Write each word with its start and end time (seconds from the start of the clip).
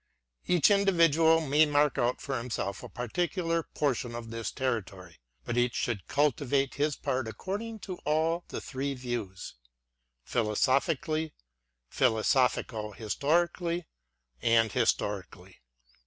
Each 0.47 0.71
individual 0.71 1.41
may 1.41 1.67
mark 1.67 1.99
out 1.99 2.21
for 2.21 2.35
himself 2.39 2.81
a 2.81 2.89
par 2.89 3.07
ticular 3.07 3.63
portion 3.75 4.15
of 4.15 4.31
this 4.31 4.49
territory; 4.51 5.19
but 5.45 5.57
each 5.59 5.75
should 5.75 6.07
cultivate 6.07 6.73
his 6.73 6.95
part 6.95 7.27
according 7.27 7.77
to 7.81 7.97
all 7.97 8.43
the 8.47 8.59
three 8.59 8.95
views,— 8.95 9.53
2jhilosophically, 10.27 11.33
philo 11.87 12.23
sophico 12.23 12.95
historically, 12.95 13.85
and 14.41 14.71
historically. 14.71 15.61